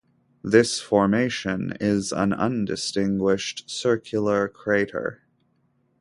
This 0.43 0.81
formation 0.81 1.77
is 1.79 2.11
an 2.11 2.33
undistinguished, 2.33 3.69
circular 3.69 4.47
crater. 4.47 5.21